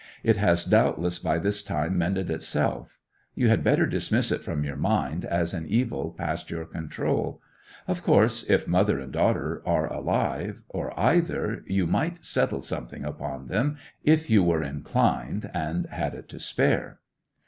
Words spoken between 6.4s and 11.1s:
your control. Of course, if mother and daughter are alive, or